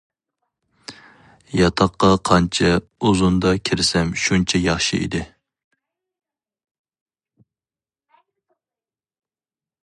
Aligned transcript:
ياتاققا 1.57 2.09
قانچە 2.29 2.71
ئۇزۇندا 3.09 3.51
كىرسەم 3.69 4.15
شۇنچە 4.23 4.63
ياخشى 4.63 5.03
ئىدى. 5.03 5.21